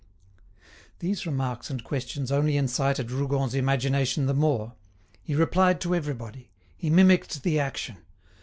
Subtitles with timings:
[0.97, 4.73] These remarks and questions only incited Rougon's imagination the more.
[5.21, 6.49] He replied to everybody.
[6.75, 7.97] He mimicked the action.